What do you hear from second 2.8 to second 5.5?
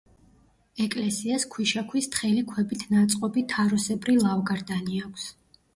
ნაწყობი თაროსებრი ლავგარდანი აქვს.